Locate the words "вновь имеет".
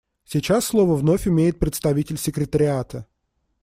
0.95-1.59